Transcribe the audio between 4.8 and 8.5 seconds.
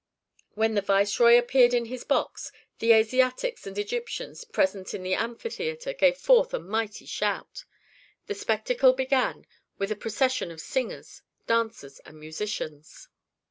in the amphitheatre gave forth a mighty shout. The